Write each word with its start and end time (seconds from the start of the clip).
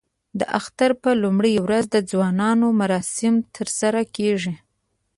د 0.39 0.41
اختر 0.59 0.91
په 1.03 1.09
لومړۍ 1.23 1.55
ورځ 1.65 1.85
د 1.91 1.97
ځوانانو 2.11 2.67
مراسم 2.81 3.33
ترسره 3.55 4.01
کېږي. 4.15 4.53